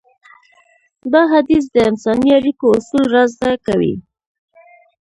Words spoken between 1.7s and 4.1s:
د انساني اړيکو اصول رازده کوي.